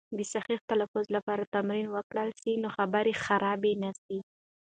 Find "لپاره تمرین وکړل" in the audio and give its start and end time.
1.15-2.29